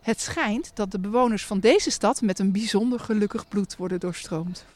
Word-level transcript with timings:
Het 0.00 0.20
schijnt 0.20 0.70
dat 0.76 0.90
de 0.90 1.00
bewoners 1.00 1.46
van 1.46 1.60
deze 1.60 1.90
stad 1.90 2.20
met 2.20 2.38
een 2.38 2.52
bijzonder 2.52 3.00
gelukkig 3.00 3.48
bloed 3.48 3.76
worden 3.76 4.00
doorstroomd. 4.00 4.66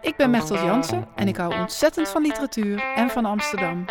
Ik 0.00 0.16
ben 0.16 0.30
Mechtel 0.30 0.64
Jansen 0.64 1.08
en 1.14 1.28
ik 1.28 1.36
hou 1.36 1.60
ontzettend 1.60 2.08
van 2.08 2.22
literatuur 2.22 2.82
en 2.94 3.10
van 3.10 3.24
Amsterdam. 3.24 3.84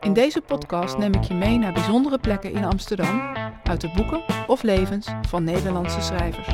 In 0.00 0.12
deze 0.12 0.40
podcast 0.40 0.98
neem 0.98 1.14
ik 1.14 1.22
je 1.22 1.34
mee 1.34 1.58
naar 1.58 1.72
bijzondere 1.72 2.18
plekken 2.18 2.52
in 2.52 2.64
Amsterdam 2.64 3.36
uit 3.62 3.80
de 3.80 3.90
boeken 3.94 4.22
of 4.46 4.62
levens 4.62 5.08
van 5.28 5.44
Nederlandse 5.44 6.00
schrijvers. 6.00 6.48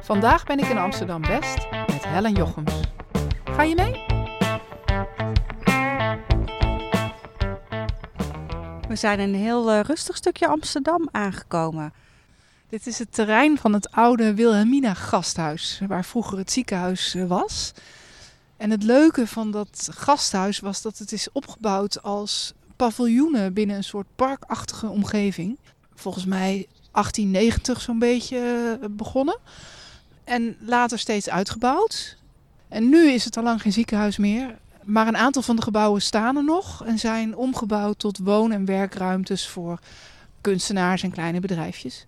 Vandaag 0.00 0.44
ben 0.44 0.58
ik 0.58 0.66
in 0.66 0.78
Amsterdam 0.78 1.22
West 1.26 1.66
met 1.70 2.06
Helen 2.06 2.32
Jochems. 2.32 2.80
Ga 3.44 3.62
je 3.62 3.74
mee? 3.74 4.09
We 8.90 8.96
zijn 8.96 9.20
een 9.20 9.34
heel 9.34 9.72
uh, 9.72 9.80
rustig 9.80 10.16
stukje 10.16 10.46
Amsterdam 10.46 11.08
aangekomen. 11.12 11.92
Dit 12.68 12.86
is 12.86 12.98
het 12.98 13.12
terrein 13.12 13.58
van 13.58 13.72
het 13.72 13.90
oude 13.90 14.34
Wilhelmina 14.34 14.94
gasthuis, 14.94 15.80
waar 15.86 16.04
vroeger 16.04 16.38
het 16.38 16.52
ziekenhuis 16.52 17.14
uh, 17.14 17.26
was. 17.26 17.72
En 18.56 18.70
het 18.70 18.82
leuke 18.82 19.26
van 19.26 19.50
dat 19.50 19.88
gasthuis 19.92 20.58
was 20.58 20.82
dat 20.82 20.98
het 20.98 21.12
is 21.12 21.32
opgebouwd 21.32 22.02
als 22.02 22.52
paviljoenen 22.76 23.52
binnen 23.52 23.76
een 23.76 23.84
soort 23.84 24.06
parkachtige 24.16 24.88
omgeving. 24.88 25.58
Volgens 25.94 26.24
mij 26.24 26.66
1890 26.92 27.80
zo'n 27.80 27.98
beetje 27.98 28.78
uh, 28.82 28.86
begonnen. 28.90 29.38
En 30.24 30.56
later 30.60 30.98
steeds 30.98 31.28
uitgebouwd. 31.28 32.16
En 32.68 32.88
nu 32.88 33.10
is 33.10 33.24
het 33.24 33.36
al 33.36 33.42
lang 33.42 33.62
geen 33.62 33.72
ziekenhuis 33.72 34.16
meer. 34.16 34.58
Maar 34.90 35.06
een 35.06 35.16
aantal 35.16 35.42
van 35.42 35.56
de 35.56 35.62
gebouwen 35.62 36.02
staan 36.02 36.36
er 36.36 36.44
nog 36.44 36.84
en 36.84 36.98
zijn 36.98 37.36
omgebouwd 37.36 37.98
tot 37.98 38.18
woon- 38.18 38.52
en 38.52 38.64
werkruimtes 38.64 39.48
voor 39.48 39.78
kunstenaars 40.40 41.02
en 41.02 41.10
kleine 41.10 41.40
bedrijfjes. 41.40 42.06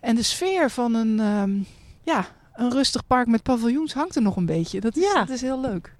En 0.00 0.14
de 0.14 0.22
sfeer 0.22 0.70
van 0.70 0.94
een, 0.94 1.18
um, 1.18 1.66
ja, 2.02 2.26
een 2.54 2.70
rustig 2.70 3.06
park 3.06 3.26
met 3.26 3.42
paviljoens 3.42 3.92
hangt 3.92 4.16
er 4.16 4.22
nog 4.22 4.36
een 4.36 4.46
beetje. 4.46 4.80
Dat 4.80 4.96
is, 4.96 5.02
ja. 5.02 5.18
dat 5.18 5.28
is 5.28 5.40
heel 5.40 5.60
leuk. 5.60 5.94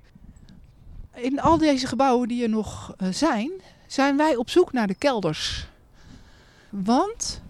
In 1.14 1.40
al 1.40 1.58
deze 1.58 1.86
gebouwen 1.86 2.28
die 2.28 2.42
er 2.42 2.48
nog 2.48 2.94
uh, 3.02 3.08
zijn, 3.12 3.50
zijn 3.86 4.16
wij 4.16 4.36
op 4.36 4.50
zoek 4.50 4.72
naar 4.72 4.86
de 4.86 4.94
kelders. 4.94 5.66
Want 6.68 7.42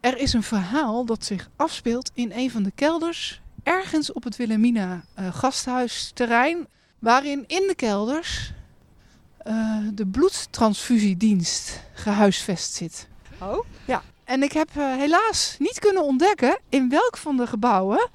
er 0.00 0.18
is 0.18 0.32
een 0.32 0.42
verhaal 0.42 1.04
dat 1.04 1.24
zich 1.24 1.48
afspeelt 1.56 2.10
in 2.14 2.32
een 2.32 2.50
van 2.50 2.62
de 2.62 2.72
kelders, 2.74 3.40
ergens 3.62 4.12
op 4.12 4.24
het 4.24 4.36
Wilhelmina 4.36 5.04
uh, 5.18 5.34
gasthuisterrein 5.34 6.66
waarin 7.00 7.44
in 7.46 7.66
de 7.66 7.74
kelders 7.74 8.52
uh, 9.46 9.76
de 9.92 10.06
bloedtransfusiedienst 10.06 11.80
gehuisvest 11.92 12.72
zit. 12.72 13.08
Oh? 13.38 13.64
Ja, 13.84 14.02
en 14.24 14.42
ik 14.42 14.52
heb 14.52 14.68
uh, 14.76 14.96
helaas 14.96 15.56
niet 15.58 15.78
kunnen 15.78 16.04
ontdekken 16.04 16.58
in 16.68 16.88
welk 16.88 17.16
van 17.16 17.36
de 17.36 17.46
gebouwen 17.46 18.08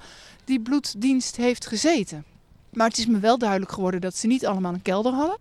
die 0.44 0.60
bloeddienst 0.60 1.36
heeft 1.36 1.66
gezeten. 1.66 2.24
Maar 2.70 2.88
het 2.88 2.98
is 2.98 3.06
me 3.06 3.18
wel 3.18 3.38
duidelijk 3.38 3.72
geworden 3.72 4.00
dat 4.00 4.16
ze 4.16 4.26
niet 4.26 4.46
allemaal 4.46 4.74
een 4.74 4.82
kelder 4.82 5.12
hadden. 5.12 5.38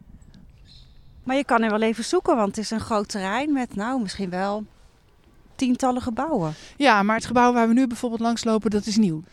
Maar 1.23 1.35
je 1.35 1.45
kan 1.45 1.61
er 1.61 1.69
wel 1.69 1.81
even 1.81 2.03
zoeken, 2.03 2.35
want 2.35 2.55
het 2.55 2.65
is 2.65 2.71
een 2.71 2.80
groot 2.80 3.09
terrein 3.09 3.53
met 3.53 3.75
nou 3.75 4.02
misschien 4.02 4.30
wel 4.30 4.65
tientallen 5.55 6.02
gebouwen. 6.02 6.53
Ja, 6.77 7.03
maar 7.03 7.15
het 7.15 7.25
gebouw 7.25 7.53
waar 7.53 7.67
we 7.67 7.73
nu 7.73 7.87
bijvoorbeeld 7.87 8.21
langslopen, 8.21 8.71
dat 8.71 8.85
is 8.85 8.97
nieuw. 8.97 9.23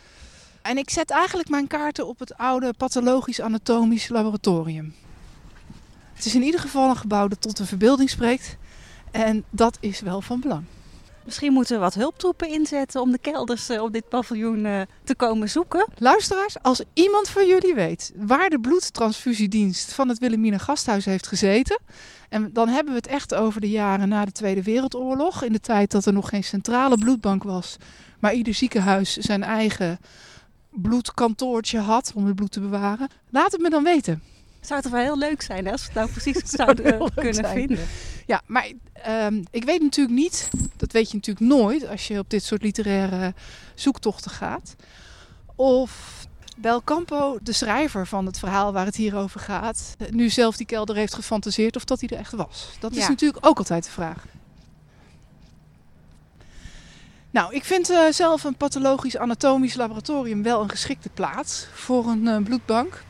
En 0.62 0.78
ik 0.78 0.90
zet 0.90 1.10
eigenlijk 1.10 1.48
mijn 1.48 1.66
kaarten 1.66 2.06
op 2.06 2.18
het 2.18 2.36
oude 2.36 2.72
pathologisch-anatomisch 2.76 4.08
laboratorium. 4.08 4.94
Het 6.14 6.24
is 6.24 6.34
in 6.34 6.42
ieder 6.42 6.60
geval 6.60 6.88
een 6.88 6.96
gebouw 6.96 7.28
dat 7.28 7.40
tot 7.40 7.56
de 7.56 7.66
verbeelding 7.66 8.10
spreekt. 8.10 8.56
En 9.10 9.44
dat 9.50 9.76
is 9.80 10.00
wel 10.00 10.20
van 10.20 10.40
belang. 10.40 10.64
Misschien 11.24 11.52
moeten 11.52 11.74
we 11.74 11.80
wat 11.80 11.94
hulptroepen 11.94 12.48
inzetten 12.48 13.00
om 13.00 13.10
de 13.10 13.18
kelders 13.18 13.70
op 13.70 13.92
dit 13.92 14.08
paviljoen 14.08 14.86
te 15.04 15.14
komen 15.14 15.50
zoeken. 15.50 15.88
Luisteraars, 15.98 16.62
als 16.62 16.82
iemand 16.92 17.28
van 17.28 17.46
jullie 17.46 17.74
weet 17.74 18.12
waar 18.16 18.50
de 18.50 18.60
bloedtransfusiedienst 18.60 19.92
van 19.92 20.08
het 20.08 20.18
Wilhelmina 20.18 20.58
Gasthuis 20.58 21.04
heeft 21.04 21.26
gezeten. 21.26 21.80
En 22.28 22.52
dan 22.52 22.68
hebben 22.68 22.92
we 22.92 22.98
het 22.98 23.08
echt 23.08 23.34
over 23.34 23.60
de 23.60 23.70
jaren 23.70 24.08
na 24.08 24.24
de 24.24 24.32
Tweede 24.32 24.62
Wereldoorlog. 24.62 25.42
In 25.42 25.52
de 25.52 25.60
tijd 25.60 25.90
dat 25.90 26.06
er 26.06 26.12
nog 26.12 26.28
geen 26.28 26.44
centrale 26.44 26.98
bloedbank 26.98 27.42
was. 27.42 27.76
Maar 28.18 28.34
ieder 28.34 28.54
ziekenhuis 28.54 29.16
zijn 29.16 29.42
eigen 29.42 29.98
bloedkantoortje 30.72 31.78
had 31.78 32.12
om 32.14 32.26
het 32.26 32.34
bloed 32.34 32.52
te 32.52 32.60
bewaren. 32.60 33.08
Laat 33.30 33.52
het 33.52 33.60
me 33.60 33.70
dan 33.70 33.84
weten. 33.84 34.22
Zou 34.60 34.80
het 34.80 34.90
wel 34.90 35.00
heel 35.00 35.18
leuk 35.18 35.42
zijn 35.42 35.64
hè, 35.64 35.72
als 35.72 35.80
we 35.80 35.86
het 35.86 35.94
nou 35.94 36.10
precies 36.10 36.50
zouden 36.58 37.10
kunnen 37.14 37.34
zijn. 37.34 37.54
vinden. 37.54 37.86
Ja, 38.26 38.42
maar 38.46 38.72
um, 39.08 39.44
ik 39.50 39.64
weet 39.64 39.82
natuurlijk 39.82 40.16
niet, 40.16 40.48
dat 40.76 40.92
weet 40.92 41.10
je 41.10 41.16
natuurlijk 41.16 41.46
nooit 41.46 41.88
als 41.88 42.06
je 42.06 42.18
op 42.18 42.30
dit 42.30 42.44
soort 42.44 42.62
literaire 42.62 43.34
zoektochten 43.74 44.30
gaat. 44.30 44.74
Of 45.56 46.22
Belcampo, 46.56 47.38
de 47.42 47.52
schrijver 47.52 48.06
van 48.06 48.26
het 48.26 48.38
verhaal 48.38 48.72
waar 48.72 48.86
het 48.86 48.96
hier 48.96 49.16
over 49.16 49.40
gaat, 49.40 49.96
nu 50.10 50.30
zelf 50.30 50.56
die 50.56 50.66
kelder 50.66 50.96
heeft 50.96 51.14
gefantaseerd 51.14 51.76
of 51.76 51.84
dat 51.84 52.00
hij 52.00 52.08
er 52.08 52.18
echt 52.18 52.32
was. 52.32 52.68
Dat 52.80 52.96
is 52.96 53.08
natuurlijk 53.08 53.46
ook 53.46 53.58
altijd 53.58 53.84
de 53.84 53.90
vraag. 53.90 54.24
Nou, 57.32 57.54
ik 57.54 57.64
vind 57.64 57.90
uh, 57.90 58.10
zelf 58.10 58.44
een 58.44 58.56
pathologisch 58.56 59.16
anatomisch 59.16 59.74
laboratorium 59.74 60.42
wel 60.42 60.62
een 60.62 60.70
geschikte 60.70 61.08
plaats 61.08 61.66
voor 61.72 62.06
een 62.06 62.22
uh, 62.22 62.36
bloedbank. 62.36 63.04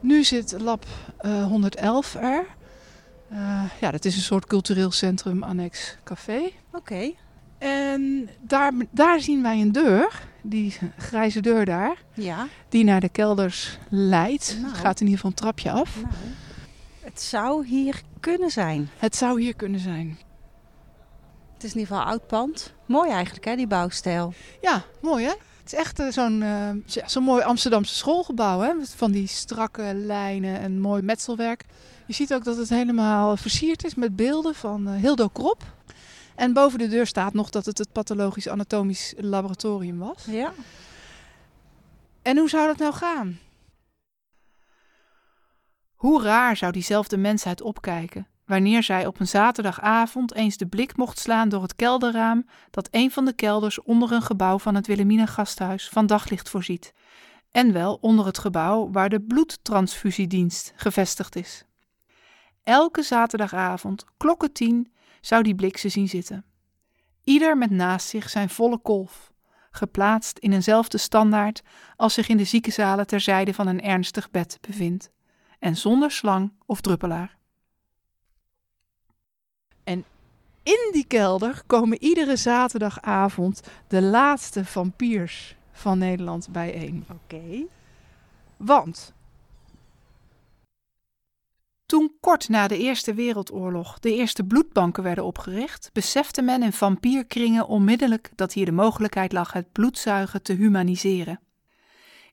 Nu 0.00 0.24
zit 0.24 0.54
lab 0.58 0.84
uh, 1.22 1.44
111 1.44 2.14
er. 2.14 2.46
Ja, 3.80 3.90
dat 3.90 4.04
is 4.04 4.16
een 4.16 4.22
soort 4.22 4.46
cultureel 4.46 4.90
centrum 4.90 5.42
annex 5.42 5.96
café. 6.04 6.38
Oké. 6.38 6.76
Okay. 6.76 7.16
En 7.58 8.28
daar, 8.40 8.72
daar 8.90 9.20
zien 9.20 9.42
wij 9.42 9.60
een 9.60 9.72
deur, 9.72 10.22
die 10.42 10.76
grijze 10.96 11.40
deur 11.40 11.64
daar, 11.64 12.02
ja. 12.14 12.46
die 12.68 12.84
naar 12.84 13.00
de 13.00 13.08
kelders 13.08 13.78
leidt. 13.88 14.56
Nou. 14.60 14.72
Het 14.72 14.80
gaat 14.80 15.00
in 15.00 15.06
ieder 15.06 15.20
geval 15.20 15.30
een 15.30 15.36
trapje 15.36 15.70
af. 15.70 15.96
Nou, 16.02 16.14
het 17.00 17.20
zou 17.20 17.66
hier 17.66 18.02
kunnen 18.20 18.50
zijn. 18.50 18.88
Het 18.96 19.16
zou 19.16 19.40
hier 19.40 19.56
kunnen 19.56 19.80
zijn. 19.80 20.18
Het 21.60 21.68
is 21.68 21.74
in 21.74 21.80
ieder 21.80 21.96
geval 21.96 22.12
oud 22.12 22.26
pand. 22.26 22.72
Mooi 22.86 23.10
eigenlijk, 23.10 23.44
hè, 23.44 23.56
die 23.56 23.66
bouwstijl. 23.66 24.32
Ja, 24.60 24.84
mooi 25.00 25.24
hè? 25.24 25.30
Het 25.30 25.72
is 25.72 25.74
echt 25.74 26.00
uh, 26.00 26.10
zo'n 26.10 26.42
uh, 26.42 26.70
ja, 26.86 27.08
zo'n 27.08 27.22
mooi 27.22 27.42
Amsterdamse 27.42 27.94
schoolgebouw, 27.94 28.60
hè? 28.60 28.72
Van 28.96 29.10
die 29.10 29.26
strakke 29.26 29.94
lijnen 29.94 30.60
en 30.60 30.80
mooi 30.80 31.02
metselwerk. 31.02 31.64
Je 32.06 32.12
ziet 32.12 32.34
ook 32.34 32.44
dat 32.44 32.56
het 32.56 32.68
helemaal 32.68 33.36
versierd 33.36 33.84
is 33.84 33.94
met 33.94 34.16
beelden 34.16 34.54
van 34.54 34.88
uh, 34.88 35.00
Hildo 35.00 35.28
Krop. 35.28 35.62
En 36.34 36.52
boven 36.52 36.78
de 36.78 36.88
deur 36.88 37.06
staat 37.06 37.32
nog 37.32 37.50
dat 37.50 37.64
het 37.64 37.78
het 37.78 37.92
pathologisch 37.92 38.48
anatomisch 38.48 39.14
laboratorium 39.16 39.98
was. 39.98 40.24
Ja. 40.26 40.52
En 42.22 42.38
hoe 42.38 42.48
zou 42.48 42.66
dat 42.66 42.78
nou 42.78 42.92
gaan? 42.92 43.38
Hoe 45.94 46.22
raar 46.22 46.56
zou 46.56 46.72
diezelfde 46.72 47.16
mensheid 47.16 47.62
opkijken 47.62 48.26
wanneer 48.50 48.82
zij 48.82 49.06
op 49.06 49.20
een 49.20 49.28
zaterdagavond 49.28 50.34
eens 50.34 50.56
de 50.56 50.66
blik 50.66 50.96
mocht 50.96 51.18
slaan 51.18 51.48
door 51.48 51.62
het 51.62 51.76
kelderraam 51.76 52.46
dat 52.70 52.88
een 52.90 53.10
van 53.10 53.24
de 53.24 53.32
kelders 53.32 53.82
onder 53.82 54.12
een 54.12 54.22
gebouw 54.22 54.58
van 54.58 54.74
het 54.74 54.86
Wilhelmina 54.86 55.26
gasthuis 55.26 55.88
van 55.88 56.06
daglicht 56.06 56.48
voorziet, 56.48 56.92
en 57.50 57.72
wel 57.72 57.98
onder 58.00 58.26
het 58.26 58.38
gebouw 58.38 58.90
waar 58.90 59.08
de 59.08 59.20
bloedtransfusiedienst 59.20 60.72
gevestigd 60.76 61.36
is. 61.36 61.64
Elke 62.62 63.02
zaterdagavond, 63.02 64.04
klokken 64.16 64.52
tien, 64.52 64.92
zou 65.20 65.42
die 65.42 65.54
blik 65.54 65.76
ze 65.76 65.88
zien 65.88 66.08
zitten. 66.08 66.44
Ieder 67.24 67.58
met 67.58 67.70
naast 67.70 68.08
zich 68.08 68.30
zijn 68.30 68.48
volle 68.48 68.78
kolf, 68.78 69.32
geplaatst 69.70 70.38
in 70.38 70.52
eenzelfde 70.52 70.98
standaard 70.98 71.62
als 71.96 72.14
zich 72.14 72.28
in 72.28 72.36
de 72.36 72.44
ziekenzalen 72.44 73.06
ter 73.06 73.20
zijde 73.20 73.54
van 73.54 73.66
een 73.66 73.82
ernstig 73.82 74.30
bed 74.30 74.58
bevindt, 74.60 75.10
en 75.58 75.76
zonder 75.76 76.10
slang 76.10 76.52
of 76.66 76.80
druppelaar. 76.80 77.38
En 79.84 80.04
in 80.62 80.88
die 80.92 81.04
kelder 81.04 81.62
komen 81.66 82.02
iedere 82.02 82.36
zaterdagavond 82.36 83.62
de 83.88 84.02
laatste 84.02 84.64
vampiers 84.64 85.56
van 85.72 85.98
Nederland 85.98 86.48
bijeen. 86.50 87.04
Oké. 87.10 87.34
Okay. 87.34 87.66
Want 88.56 89.14
toen 91.86 92.12
kort 92.20 92.48
na 92.48 92.68
de 92.68 92.78
Eerste 92.78 93.14
Wereldoorlog 93.14 93.98
de 93.98 94.14
eerste 94.14 94.44
bloedbanken 94.44 95.02
werden 95.02 95.24
opgericht, 95.24 95.90
besefte 95.92 96.42
men 96.42 96.62
in 96.62 96.72
vampierkringen 96.72 97.66
onmiddellijk 97.66 98.30
dat 98.34 98.52
hier 98.52 98.64
de 98.64 98.72
mogelijkheid 98.72 99.32
lag 99.32 99.52
het 99.52 99.72
bloedzuigen 99.72 100.42
te 100.42 100.52
humaniseren. 100.52 101.40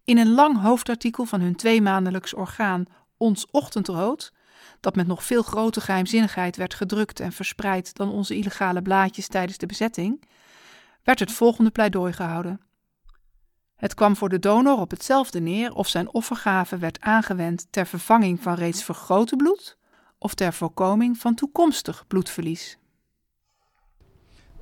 In 0.03 0.18
een 0.18 0.31
lang 0.31 0.62
hoofdartikel 0.62 1.25
van 1.25 1.41
hun 1.41 1.56
tweemaandelijks 1.56 2.33
orgaan 2.33 2.85
Ons 3.18 3.47
Ochtendrood 3.51 4.33
dat 4.80 4.95
met 4.95 5.07
nog 5.07 5.24
veel 5.24 5.44
grotere 5.44 5.86
geheimzinnigheid 5.86 6.56
werd 6.56 6.74
gedrukt 6.74 7.19
en 7.19 7.31
verspreid 7.31 7.95
dan 7.95 8.12
onze 8.12 8.36
illegale 8.36 8.81
blaadjes 8.81 9.27
tijdens 9.27 9.57
de 9.57 9.65
bezetting, 9.65 10.24
werd 11.04 11.19
het 11.19 11.31
volgende 11.31 11.69
pleidooi 11.69 12.13
gehouden. 12.13 12.62
Het 13.75 13.94
kwam 13.94 14.15
voor 14.15 14.30
de 14.30 14.39
donor 14.39 14.80
op 14.80 14.92
hetzelfde 14.92 15.39
neer 15.39 15.74
of 15.74 15.88
zijn 15.88 16.13
offergave 16.13 16.77
werd 16.77 17.01
aangewend 17.01 17.68
ter 17.69 17.88
vervanging 17.88 18.42
van 18.42 18.54
reeds 18.54 18.83
vergroten 18.83 19.38
bloed, 19.38 19.77
of 20.18 20.33
ter 20.33 20.54
voorkoming 20.54 21.18
van 21.18 21.36
toekomstig 21.36 22.07
bloedverlies. 22.07 22.77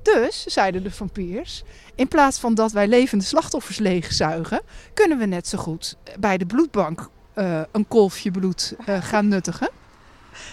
Dus, 0.02 0.42
zeiden 0.42 0.82
de 0.82 0.90
vampiers, 0.90 1.62
in 1.94 2.08
plaats 2.08 2.38
van 2.38 2.54
dat 2.54 2.72
wij 2.72 2.88
levende 2.88 3.24
slachtoffers 3.24 3.78
leegzuigen, 3.78 4.60
kunnen 4.94 5.18
we 5.18 5.26
net 5.26 5.48
zo 5.48 5.58
goed 5.58 5.96
bij 6.18 6.38
de 6.38 6.46
bloedbank 6.46 7.10
uh, 7.34 7.60
een 7.72 7.88
kolfje 7.88 8.30
bloed 8.30 8.74
uh, 8.88 9.02
gaan 9.02 9.28
nuttigen. 9.28 9.68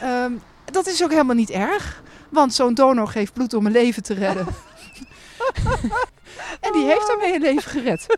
Um, 0.04 0.42
dat 0.66 0.88
is 0.88 1.04
ook 1.04 1.10
helemaal 1.10 1.36
niet 1.36 1.50
erg, 1.50 2.04
want 2.30 2.54
zo'n 2.54 2.74
donor 2.74 3.08
geeft 3.08 3.34
bloed 3.34 3.54
om 3.54 3.66
een 3.66 3.72
leven 3.72 4.04
te 4.04 4.14
redden. 4.14 4.48
en 6.66 6.72
die 6.74 6.86
heeft 6.86 7.08
daarmee 7.08 7.36
een 7.36 7.42
leven 7.42 7.72
gered. 7.72 8.18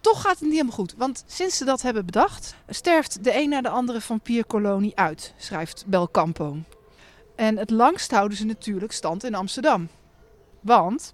Toch 0.00 0.20
gaat 0.20 0.32
het 0.32 0.40
niet 0.40 0.50
helemaal 0.50 0.74
goed, 0.74 0.94
want 0.96 1.24
sinds 1.26 1.56
ze 1.56 1.64
dat 1.64 1.82
hebben 1.82 2.06
bedacht, 2.06 2.54
sterft 2.68 3.24
de 3.24 3.36
een 3.36 3.48
na 3.48 3.60
de 3.60 3.68
andere 3.68 4.00
vampierkolonie 4.00 4.96
uit, 4.96 5.34
schrijft 5.36 5.84
Belcampo. 5.86 6.56
En 7.36 7.56
het 7.56 7.70
langst 7.70 8.10
houden 8.10 8.36
ze 8.36 8.44
natuurlijk 8.44 8.92
stand 8.92 9.24
in 9.24 9.34
Amsterdam. 9.34 9.88
Want 10.60 11.12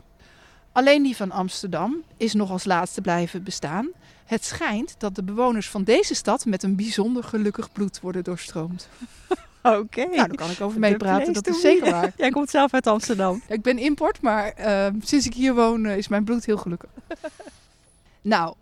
alleen 0.78 1.02
die 1.02 1.16
van 1.16 1.30
Amsterdam 1.30 2.02
is 2.16 2.34
nog 2.34 2.50
als 2.50 2.64
laatste 2.64 3.00
blijven 3.00 3.42
bestaan. 3.42 3.88
Het 4.24 4.44
schijnt 4.44 4.94
dat 4.98 5.14
de 5.14 5.22
bewoners 5.22 5.68
van 5.68 5.84
deze 5.84 6.14
stad 6.14 6.44
met 6.44 6.62
een 6.62 6.76
bijzonder 6.76 7.24
gelukkig 7.24 7.72
bloed 7.72 8.00
worden 8.00 8.24
doorstroomd. 8.24 8.88
Oké. 9.62 10.00
Nou, 10.00 10.16
daar 10.16 10.34
kan 10.34 10.50
ik 10.50 10.60
over 10.60 10.80
meepraten, 10.80 11.32
dat 11.32 11.46
is 11.46 11.60
zeker 11.60 11.90
waar. 11.90 12.12
Jij 12.16 12.30
komt 12.30 12.50
zelf 12.50 12.74
uit 12.74 12.86
Amsterdam. 12.86 13.42
Ik 13.48 13.62
ben 13.62 13.78
import, 13.78 14.20
maar 14.20 14.54
uh, 14.58 14.86
sinds 15.02 15.26
ik 15.26 15.34
hier 15.34 15.54
woon 15.54 15.84
uh, 15.84 15.96
is 15.96 16.08
mijn 16.08 16.24
bloed 16.24 16.44
heel 16.44 16.56
gelukkig. 16.56 16.90
nou, 18.20 18.54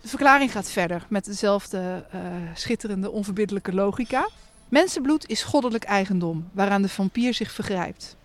de 0.00 0.08
verklaring 0.08 0.52
gaat 0.52 0.70
verder 0.70 1.06
met 1.08 1.24
dezelfde 1.24 2.06
uh, 2.14 2.20
schitterende, 2.54 3.10
onverbiddelijke 3.10 3.74
logica. 3.74 4.28
Mensenbloed 4.68 5.28
is 5.28 5.42
goddelijk 5.42 5.84
eigendom 5.84 6.48
waaraan 6.52 6.82
de 6.82 6.88
vampier 6.88 7.34
zich 7.34 7.52
vergrijpt. 7.52 8.16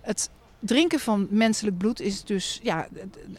Het 0.00 0.30
drinken 0.64 1.00
van 1.00 1.26
menselijk 1.30 1.78
bloed 1.78 2.00
is 2.00 2.24
dus 2.24 2.60
ja, 2.62 2.88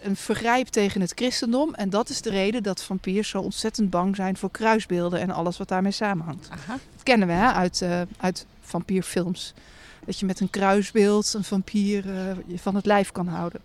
een 0.02 0.16
vergrijp 0.16 0.68
tegen 0.68 1.02
het 1.02 1.12
christendom. 1.16 1.74
En 1.74 1.90
dat 1.90 2.10
is 2.10 2.22
de 2.22 2.30
reden 2.30 2.64
dat 2.64 2.84
vampiers 2.84 3.30
zo 3.30 3.42
ontzettend 3.42 3.90
bang 3.90 4.16
zijn 4.16 4.38
voor 4.38 4.52
kruisbeelden 4.52 5.20
en 5.20 5.32
alles 5.32 5.58
wat 5.58 5.68
daarmee 5.68 5.92
samenhangt. 5.92 6.50
Aha. 6.50 6.78
Dat 6.94 7.04
kennen 7.04 7.28
we 7.28 7.34
hè, 7.34 7.52
uit, 7.52 7.82
uh, 7.82 8.02
uit 8.18 8.46
vampierfilms. 8.62 9.54
Dat 10.06 10.20
je 10.20 10.26
met 10.26 10.40
een 10.40 10.50
kruisbeeld 10.50 11.34
een 11.34 11.44
vampier 11.44 12.06
uh, 12.06 12.58
van 12.58 12.76
het 12.76 12.86
lijf 12.86 13.12
kan 13.12 13.28
houden. 13.28 13.62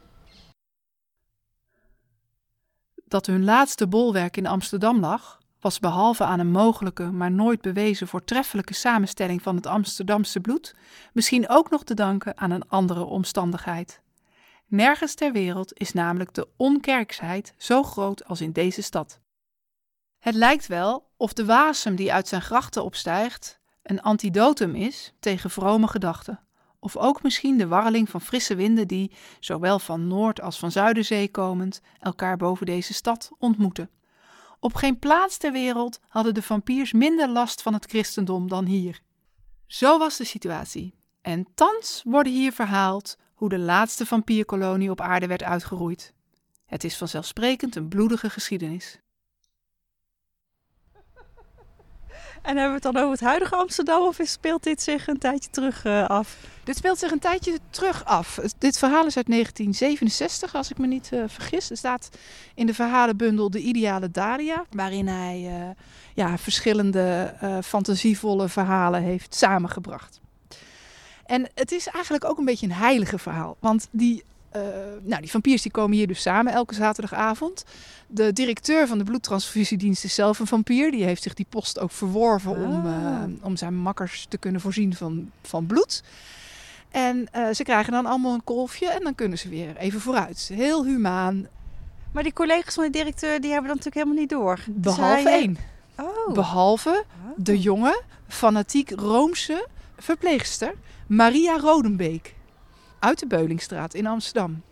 Dat 3.04 3.26
hun 3.26 3.44
laatste 3.44 3.86
bolwerk 3.86 4.36
in 4.36 4.46
Amsterdam 4.46 5.00
lag, 5.00 5.39
was 5.60 5.78
behalve 5.78 6.24
aan 6.24 6.40
een 6.40 6.50
mogelijke, 6.50 7.10
maar 7.10 7.30
nooit 7.30 7.60
bewezen 7.60 8.08
voortreffelijke 8.08 8.74
samenstelling 8.74 9.42
van 9.42 9.56
het 9.56 9.66
Amsterdamse 9.66 10.40
bloed, 10.40 10.74
misschien 11.12 11.48
ook 11.48 11.70
nog 11.70 11.84
te 11.84 11.94
danken 11.94 12.38
aan 12.38 12.50
een 12.50 12.68
andere 12.68 13.04
omstandigheid. 13.04 14.00
Nergens 14.66 15.14
ter 15.14 15.32
wereld 15.32 15.78
is 15.78 15.92
namelijk 15.92 16.34
de 16.34 16.48
onkerksheid 16.56 17.54
zo 17.56 17.82
groot 17.82 18.24
als 18.24 18.40
in 18.40 18.52
deze 18.52 18.82
stad. 18.82 19.20
Het 20.18 20.34
lijkt 20.34 20.66
wel 20.66 21.10
of 21.16 21.32
de 21.32 21.44
wasem 21.44 21.96
die 21.96 22.12
uit 22.12 22.28
zijn 22.28 22.42
grachten 22.42 22.84
opstijgt 22.84 23.60
een 23.82 24.00
antidotum 24.02 24.74
is 24.74 25.12
tegen 25.20 25.50
vrome 25.50 25.88
gedachten, 25.88 26.40
of 26.78 26.96
ook 26.96 27.22
misschien 27.22 27.58
de 27.58 27.66
warreling 27.66 28.08
van 28.08 28.20
frisse 28.20 28.54
winden 28.54 28.88
die, 28.88 29.12
zowel 29.40 29.78
van 29.78 30.06
Noord- 30.06 30.40
als 30.40 30.58
van 30.58 30.70
Zuiderzee 30.70 31.30
komend, 31.30 31.80
elkaar 31.98 32.36
boven 32.36 32.66
deze 32.66 32.94
stad 32.94 33.30
ontmoeten. 33.38 33.90
Op 34.60 34.74
geen 34.74 34.98
plaats 34.98 35.36
ter 35.36 35.52
wereld 35.52 36.00
hadden 36.08 36.34
de 36.34 36.42
vampiers 36.42 36.92
minder 36.92 37.28
last 37.28 37.62
van 37.62 37.74
het 37.74 37.84
christendom 37.86 38.48
dan 38.48 38.64
hier. 38.64 39.00
Zo 39.66 39.98
was 39.98 40.16
de 40.16 40.24
situatie. 40.24 40.94
En 41.22 41.46
thans 41.54 42.02
worden 42.04 42.32
hier 42.32 42.52
verhaald 42.52 43.16
hoe 43.34 43.48
de 43.48 43.58
laatste 43.58 44.06
vampierkolonie 44.06 44.90
op 44.90 45.00
aarde 45.00 45.26
werd 45.26 45.42
uitgeroeid. 45.42 46.14
Het 46.66 46.84
is 46.84 46.96
vanzelfsprekend 46.96 47.76
een 47.76 47.88
bloedige 47.88 48.30
geschiedenis. 48.30 49.00
En 52.42 52.56
hebben 52.56 52.80
we 52.80 52.86
het 52.86 52.94
dan 52.94 52.96
over 52.96 53.10
het 53.10 53.20
huidige 53.20 53.56
Amsterdam 53.56 54.02
of 54.02 54.18
speelt 54.22 54.62
dit 54.62 54.82
zich 54.82 55.06
een 55.06 55.18
tijdje 55.18 55.50
terug 55.50 55.84
uh, 55.84 56.06
af? 56.06 56.36
Dit 56.64 56.76
speelt 56.76 56.98
zich 56.98 57.10
een 57.10 57.18
tijdje 57.18 57.58
terug 57.70 58.04
af. 58.04 58.38
Dit 58.58 58.78
verhaal 58.78 59.06
is 59.06 59.16
uit 59.16 59.26
1967, 59.26 60.54
als 60.54 60.70
ik 60.70 60.78
me 60.78 60.86
niet 60.86 61.10
uh, 61.12 61.24
vergis. 61.26 61.70
Er 61.70 61.76
staat 61.76 62.08
in 62.54 62.66
de 62.66 62.74
verhalenbundel 62.74 63.50
De 63.50 63.60
Ideale 63.60 64.10
Daria, 64.10 64.64
waarin 64.70 65.08
hij 65.08 65.40
uh, 65.40 65.70
ja, 66.14 66.38
verschillende 66.38 67.34
fantasievolle 67.64 68.48
verhalen 68.48 69.02
heeft 69.02 69.34
samengebracht. 69.34 70.20
En 71.26 71.50
het 71.54 71.72
is 71.72 71.86
eigenlijk 71.86 72.24
ook 72.24 72.38
een 72.38 72.44
beetje 72.44 72.66
een 72.66 72.72
heilige 72.72 73.18
verhaal. 73.18 73.56
Want 73.60 73.88
die 73.90 74.24
uh, 74.56 74.62
nou, 75.02 75.20
die 75.20 75.30
vampiers 75.30 75.62
die 75.62 75.70
komen 75.70 75.96
hier 75.96 76.06
dus 76.06 76.22
samen 76.22 76.52
elke 76.52 76.74
zaterdagavond. 76.74 77.64
De 78.06 78.32
directeur 78.32 78.86
van 78.86 78.98
de 78.98 79.04
bloedtransfusiedienst 79.04 80.04
is 80.04 80.14
zelf 80.14 80.38
een 80.38 80.46
vampier. 80.46 80.90
Die 80.90 81.04
heeft 81.04 81.22
zich 81.22 81.34
die 81.34 81.46
post 81.48 81.78
ook 81.78 81.90
verworven 81.90 82.50
om, 82.50 82.86
uh, 82.86 83.22
om 83.42 83.56
zijn 83.56 83.74
makkers 83.74 84.26
te 84.28 84.38
kunnen 84.38 84.60
voorzien 84.60 84.94
van, 84.94 85.30
van 85.42 85.66
bloed. 85.66 86.02
En 86.90 87.28
uh, 87.36 87.50
ze 87.52 87.62
krijgen 87.62 87.92
dan 87.92 88.06
allemaal 88.06 88.34
een 88.34 88.44
kolfje 88.44 88.88
en 88.88 89.02
dan 89.02 89.14
kunnen 89.14 89.38
ze 89.38 89.48
weer 89.48 89.76
even 89.76 90.00
vooruit. 90.00 90.50
Heel 90.54 90.84
humaan. 90.84 91.46
Maar 92.12 92.22
die 92.22 92.32
collega's 92.32 92.74
van 92.74 92.84
de 92.84 92.90
directeur 92.90 93.40
die 93.40 93.50
hebben 93.50 93.68
dan 93.68 93.76
natuurlijk 93.76 93.94
helemaal 93.94 94.20
niet 94.20 94.30
door. 94.30 94.58
Behalve 94.66 95.28
hij, 95.28 95.40
één. 95.40 95.56
Oh. 95.98 96.34
Behalve 96.34 97.04
oh. 97.24 97.30
de 97.36 97.58
jonge, 97.58 98.02
fanatiek 98.28 98.90
Roomse 98.90 99.66
verpleegster 99.98 100.74
Maria 101.06 101.58
Rodenbeek 101.58 102.34
uit 103.00 103.18
de 103.18 103.26
Beulingstraat 103.26 103.94
in 103.94 104.06
Amsterdam. 104.06 104.62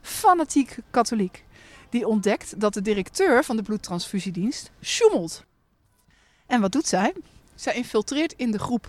Fanatiek 0.00 0.76
katholiek. 0.90 1.44
Die 1.88 2.06
ontdekt 2.06 2.60
dat 2.60 2.74
de 2.74 2.82
directeur 2.82 3.44
van 3.44 3.56
de 3.56 3.62
bloedtransfusiedienst 3.62 4.70
sjoemelt. 4.82 5.44
En 6.46 6.60
wat 6.60 6.72
doet 6.72 6.86
zij? 6.86 7.14
Zij 7.54 7.74
infiltreert 7.74 8.32
in 8.32 8.50
de 8.50 8.58
groep. 8.58 8.88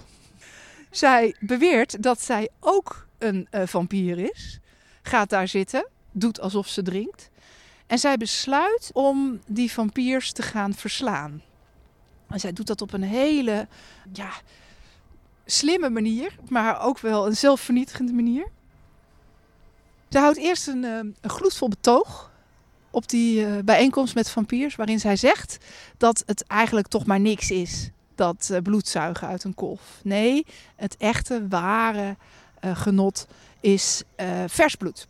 Zij 0.91 1.35
beweert 1.39 2.03
dat 2.03 2.21
zij 2.21 2.49
ook 2.59 3.07
een 3.17 3.47
uh, 3.51 3.61
vampier 3.65 4.19
is. 4.19 4.59
Gaat 5.01 5.29
daar 5.29 5.47
zitten, 5.47 5.87
doet 6.11 6.39
alsof 6.39 6.67
ze 6.67 6.81
drinkt. 6.81 7.29
En 7.87 7.99
zij 7.99 8.17
besluit 8.17 8.89
om 8.93 9.39
die 9.47 9.71
vampiers 9.71 10.31
te 10.31 10.41
gaan 10.41 10.73
verslaan. 10.73 11.41
En 12.27 12.39
zij 12.39 12.53
doet 12.53 12.67
dat 12.67 12.81
op 12.81 12.93
een 12.93 13.03
hele 13.03 13.67
ja, 14.13 14.31
slimme 15.45 15.89
manier, 15.89 16.35
maar 16.49 16.81
ook 16.81 16.99
wel 16.99 17.25
een 17.25 17.35
zelfvernietigende 17.35 18.13
manier. 18.13 18.47
Ze 20.09 20.19
houdt 20.19 20.37
eerst 20.37 20.67
een, 20.67 20.83
eh, 20.83 20.97
een 20.97 21.29
gloedvol 21.29 21.67
betoog 21.67 22.31
op 22.91 23.09
die 23.09 23.45
uh, 23.45 23.57
bijeenkomst 23.63 24.15
met 24.15 24.29
vampiers, 24.29 24.75
waarin 24.75 24.99
zij 24.99 25.15
zegt 25.15 25.57
dat 25.97 26.23
het 26.25 26.47
eigenlijk 26.47 26.87
toch 26.87 27.05
maar 27.05 27.19
niks 27.19 27.51
is, 27.51 27.89
dat 28.15 28.49
uh, 28.51 28.57
bloedzuigen 28.57 29.27
uit 29.27 29.43
een 29.43 29.53
kolf. 29.53 29.99
Nee, 30.03 30.45
het 30.75 30.97
echte, 30.97 31.47
ware 31.47 32.17
uh, 32.65 32.77
genot 32.77 33.27
is 33.59 34.03
vers 34.47 34.75
bloed. 34.75 35.07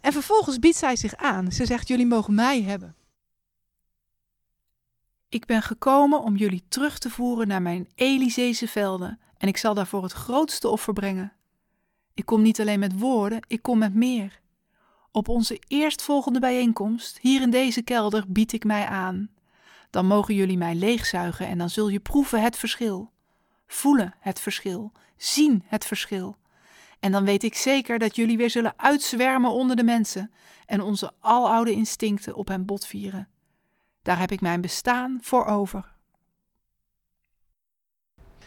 En 0.00 0.12
vervolgens 0.12 0.58
biedt 0.58 0.76
zij 0.76 0.96
zich 0.96 1.16
aan. 1.16 1.52
Ze 1.52 1.66
zegt: 1.66 1.88
Jullie 1.88 2.06
mogen 2.06 2.34
mij 2.34 2.62
hebben. 2.62 2.94
Ik 5.28 5.46
ben 5.46 5.62
gekomen 5.62 6.22
om 6.22 6.36
jullie 6.36 6.64
terug 6.68 6.98
te 6.98 7.10
voeren 7.10 7.48
naar 7.48 7.62
mijn 7.62 7.88
Elyseese 7.94 8.68
velden 8.68 9.18
en 9.38 9.48
ik 9.48 9.56
zal 9.56 9.74
daarvoor 9.74 10.02
het 10.02 10.12
grootste 10.12 10.68
offer 10.68 10.92
brengen. 10.92 11.32
Ik 12.14 12.26
kom 12.26 12.42
niet 12.42 12.60
alleen 12.60 12.78
met 12.78 12.98
woorden, 12.98 13.40
ik 13.46 13.62
kom 13.62 13.78
met 13.78 13.94
meer. 13.94 14.40
Op 15.10 15.28
onze 15.28 15.60
eerstvolgende 15.68 16.40
bijeenkomst, 16.40 17.18
hier 17.20 17.40
in 17.40 17.50
deze 17.50 17.82
kelder, 17.82 18.24
bied 18.28 18.52
ik 18.52 18.64
mij 18.64 18.86
aan. 18.86 19.30
Dan 19.90 20.06
mogen 20.06 20.34
jullie 20.34 20.58
mij 20.58 20.74
leegzuigen 20.74 21.46
en 21.46 21.58
dan 21.58 21.70
zul 21.70 21.88
je 21.88 22.00
proeven 22.00 22.42
het 22.42 22.56
verschil. 22.56 23.10
Voelen 23.66 24.14
het 24.20 24.40
verschil, 24.40 24.92
zien 25.16 25.62
het 25.66 25.84
verschil. 25.84 26.36
En 27.00 27.12
dan 27.12 27.24
weet 27.24 27.42
ik 27.42 27.54
zeker 27.54 27.98
dat 27.98 28.16
jullie 28.16 28.36
weer 28.36 28.50
zullen 28.50 28.74
uitzwermen 28.76 29.50
onder 29.50 29.76
de 29.76 29.84
mensen 29.84 30.32
en 30.66 30.80
onze 30.80 31.12
aloude 31.20 31.72
instincten 31.72 32.34
op 32.34 32.48
hen 32.48 32.64
botvieren. 32.64 33.28
Daar 34.02 34.18
heb 34.18 34.30
ik 34.30 34.40
mijn 34.40 34.60
bestaan 34.60 35.18
voor 35.20 35.44
over. 35.44 35.93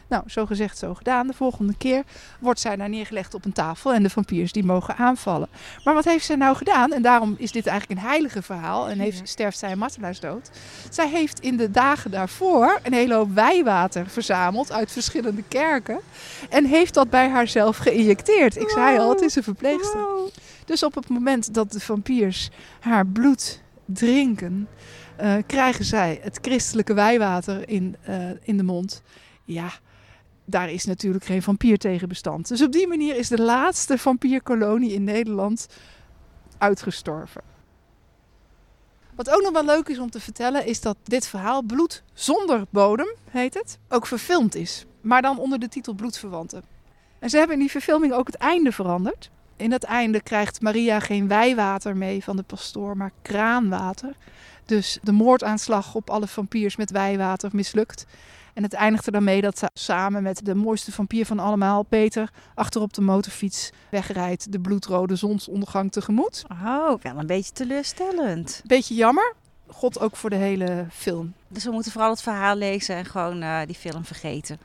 Nou, 0.10 0.24
zo 0.28 0.46
gezegd, 0.46 0.78
zo 0.78 0.94
gedaan. 0.94 1.28
De 1.28 1.34
volgende 1.34 1.74
keer 1.78 2.04
wordt 2.40 2.60
zij 2.60 2.76
daar 2.76 2.90
neergelegd 2.90 3.34
op 3.34 3.46
een 3.46 3.54
tafel 3.54 3.94
en 3.94 4.04
de 4.04 4.10
vampiers 4.10 4.52
die 4.52 4.64
mogen 4.64 4.96
aanvallen. 4.96 5.48
Maar 5.84 5.94
wat 5.94 6.06
heeft 6.06 6.26
zij 6.26 6.36
nou 6.36 6.56
gedaan? 6.56 6.94
En 6.94 7.02
daarom 7.02 7.36
is 7.38 7.52
dit 7.52 7.68
eigenlijk 7.68 8.00
een 8.00 8.08
heilige 8.08 8.42
verhaal 8.42 8.90
en 8.90 9.00
heeft, 9.00 9.22
sterft 9.24 9.58
zij 9.58 9.72
een 9.72 9.78
martelaarsdood. 9.78 10.50
Zij 10.90 11.10
heeft 11.10 11.40
in 11.40 11.58
de 11.58 11.72
dagen 11.72 12.12
daarvoor 12.12 12.80
een 12.84 12.94
hele 12.94 13.14
hoop 13.14 13.34
wijwater 13.34 14.08
verzameld 14.08 14.72
uit 14.72 14.92
verschillende 14.92 15.44
kerken 15.48 16.00
en 16.50 16.66
heeft 16.66 16.94
dat 16.94 17.10
bij 17.10 17.30
haarzelf 17.30 17.78
geïnjecteerd. 17.78 18.58
Ik 18.58 18.70
zei 18.70 18.98
al, 18.98 19.10
het 19.10 19.22
is 19.22 19.36
een 19.36 19.44
verpleegster. 19.44 20.06
Dus 20.66 20.84
op 20.84 20.96
het 20.96 21.10
moment 21.10 21.54
dat 21.54 21.72
de 21.72 21.80
vampiers 21.80 22.50
haar 22.80 23.06
bloed 23.08 23.62
drinken, 23.86 24.68
eh, 25.16 25.36
krijgen 25.46 25.86
zij 25.86 26.20
het 26.22 26.40
christelijke 26.42 26.94
wijwater 26.94 27.70
in, 27.70 27.96
eh, 28.02 28.16
in 28.44 28.58
de 28.58 28.64
mond. 28.64 29.02
Ja, 29.44 29.72
daar 30.50 30.72
is 30.72 30.86
natuurlijk 30.86 31.26
geen 31.26 31.42
vampier 31.42 31.78
tegen 31.78 32.08
bestand. 32.08 32.48
Dus 32.48 32.62
op 32.62 32.72
die 32.72 32.88
manier 32.88 33.16
is 33.16 33.28
de 33.28 33.42
laatste 33.42 33.98
vampierkolonie 33.98 34.94
in 34.94 35.04
Nederland 35.04 35.68
uitgestorven. 36.58 37.42
Wat 39.16 39.30
ook 39.30 39.42
nog 39.42 39.52
wel 39.52 39.66
leuk 39.66 39.88
is 39.88 40.00
om 40.00 40.10
te 40.10 40.20
vertellen, 40.20 40.66
is 40.66 40.82
dat 40.82 40.98
dit 41.04 41.28
verhaal 41.28 41.62
Bloed 41.62 42.04
zonder 42.14 42.66
bodem, 42.70 43.16
heet 43.30 43.54
het, 43.54 43.80
ook 43.90 44.06
verfilmd 44.06 44.56
is. 44.56 44.86
Maar 45.02 45.22
dan 45.22 45.40
onder 45.40 45.60
de 45.60 45.68
titel 45.68 45.94
Bloedverwanten. 45.94 46.64
En 47.20 47.30
ze 47.30 47.38
hebben 47.38 47.56
in 47.56 47.62
die 47.62 47.72
verfilming 47.72 48.14
ook 48.14 48.28
het 48.28 48.36
einde 48.36 48.72
veranderd. 48.72 49.30
In 49.58 49.72
het 49.72 49.84
einde 49.84 50.22
krijgt 50.22 50.62
Maria 50.62 51.00
geen 51.00 51.28
wijwater 51.28 51.98
mee 51.98 52.24
van 52.24 52.36
de 52.36 52.44
pastoor, 52.44 52.98
maar 52.98 53.12
kraanwater. 53.22 54.16
Dus 54.66 55.00
de 55.04 55.12
moordaanslag 55.12 55.96
op 55.96 56.10
alle 56.10 56.28
vampiers 56.28 56.76
met 56.76 56.92
wijwater 56.92 57.50
mislukt. 57.54 58.06
En 58.54 58.64
het 58.64 58.74
eindigt 58.74 59.06
er 59.06 59.12
dan 59.12 59.24
mee 59.24 59.42
dat 59.42 59.58
ze 59.58 59.70
samen 59.74 60.24
met 60.24 60.46
de 60.46 60.56
mooiste 60.56 60.92
vampier 60.92 61.26
van 61.26 61.40
allemaal, 61.40 61.84
Peter, 61.84 62.30
achterop 62.56 62.94
de 62.94 63.02
motorfiets 63.02 63.72
wegrijdt 63.90 64.52
de 64.52 64.60
bloedrode 64.60 65.16
zonsondergang 65.16 65.92
tegemoet. 65.92 66.46
Oh, 66.52 66.94
wel 67.02 67.18
een 67.18 67.28
beetje 67.28 67.52
teleurstellend. 67.52 68.62
Beetje 68.66 68.96
jammer. 68.96 69.34
God 69.68 70.00
ook 70.00 70.16
voor 70.16 70.30
de 70.30 70.36
hele 70.36 70.86
film. 70.92 71.34
Dus 71.48 71.64
we 71.64 71.72
moeten 71.72 71.92
vooral 71.92 72.10
het 72.10 72.22
verhaal 72.22 72.56
lezen 72.56 72.96
en 72.96 73.06
gewoon 73.06 73.44
uh, 73.44 73.60
die 73.66 73.76
film 73.76 74.06
vergeten. 74.06 74.60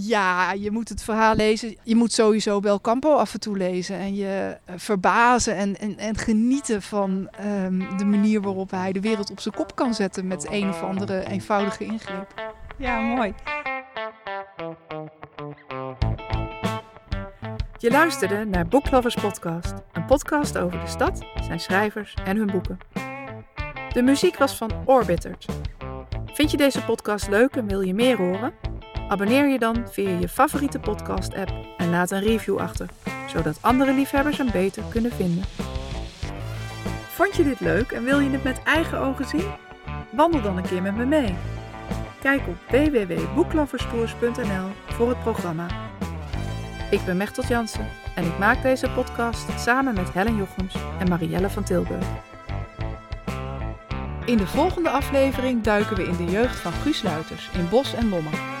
Ja, 0.00 0.52
je 0.52 0.70
moet 0.70 0.88
het 0.88 1.02
verhaal 1.02 1.34
lezen. 1.34 1.76
Je 1.82 1.94
moet 1.94 2.12
sowieso 2.12 2.60
Belcampo 2.60 3.14
af 3.14 3.34
en 3.34 3.40
toe 3.40 3.56
lezen. 3.56 3.96
En 3.96 4.14
je 4.14 4.56
uh, 4.70 4.74
verbazen 4.76 5.56
en, 5.56 5.78
en, 5.78 5.98
en, 5.98 6.16
genieten 6.16 6.82
van 6.82 7.28
um, 7.64 7.96
de 7.96 8.04
manier 8.04 8.40
waarop 8.40 8.70
hij 8.70 8.92
de 8.92 9.00
wereld 9.00 9.30
op 9.30 9.40
zijn 9.40 9.54
kop 9.54 9.74
kan 9.74 9.94
zetten 9.94 10.26
met 10.26 10.46
een 10.50 10.68
of 10.68 10.82
andere 10.82 11.24
eenvoudige 11.28 11.84
ingreep. 11.84 12.52
Ja, 12.76 13.00
mooi. 13.00 13.34
Je 17.78 17.90
luisterde 17.90 18.44
naar 18.44 18.68
Booklovers 18.68 19.14
Podcast, 19.14 19.74
een 19.92 20.04
podcast 20.04 20.58
over 20.58 20.80
de 20.80 20.86
stad, 20.86 21.22
zijn 21.42 21.60
schrijvers 21.60 22.14
en 22.24 22.36
hun 22.36 22.50
boeken. 22.50 22.78
De 23.92 24.02
muziek 24.02 24.36
was 24.36 24.56
van 24.56 24.70
Orbitert. 24.84 25.46
Vind 26.26 26.50
je 26.50 26.56
deze 26.56 26.84
podcast 26.84 27.28
leuk 27.28 27.56
en 27.56 27.66
wil 27.66 27.80
je 27.80 27.94
meer 27.94 28.16
horen? 28.16 28.67
Abonneer 29.08 29.48
je 29.48 29.58
dan 29.58 29.84
via 29.90 30.18
je 30.18 30.28
favoriete 30.28 30.78
podcast-app 30.78 31.52
en 31.76 31.90
laat 31.90 32.10
een 32.10 32.20
review 32.20 32.58
achter, 32.58 32.88
zodat 33.26 33.58
andere 33.60 33.92
liefhebbers 33.92 34.38
hem 34.38 34.50
beter 34.52 34.82
kunnen 34.88 35.12
vinden. 35.12 35.44
Vond 37.08 37.36
je 37.36 37.44
dit 37.44 37.60
leuk 37.60 37.92
en 37.92 38.04
wil 38.04 38.20
je 38.20 38.30
het 38.30 38.42
met 38.42 38.62
eigen 38.62 38.98
ogen 38.98 39.24
zien? 39.24 39.50
Wandel 40.10 40.42
dan 40.42 40.56
een 40.56 40.68
keer 40.68 40.82
met 40.82 40.96
me 40.96 41.04
mee. 41.04 41.34
Kijk 42.20 42.40
op 42.46 42.56
www.boekloverstoers.nl 42.70 44.68
voor 44.86 45.08
het 45.08 45.20
programma. 45.20 45.66
Ik 46.90 47.04
ben 47.04 47.16
Mechtelt 47.16 47.48
Jansen 47.48 47.88
en 48.14 48.24
ik 48.24 48.38
maak 48.38 48.62
deze 48.62 48.90
podcast 48.90 49.60
samen 49.60 49.94
met 49.94 50.12
Helen 50.12 50.36
Jochems 50.36 50.74
en 50.98 51.08
Marielle 51.08 51.50
van 51.50 51.64
Tilburg. 51.64 52.06
In 54.24 54.36
de 54.36 54.46
volgende 54.46 54.90
aflevering 54.90 55.62
duiken 55.62 55.96
we 55.96 56.04
in 56.04 56.16
de 56.16 56.24
jeugd 56.30 56.56
van 56.56 56.72
Guus 56.72 57.02
Luiters 57.02 57.50
in 57.52 57.68
Bos 57.68 57.94
en 57.94 58.08
Lommer. 58.08 58.57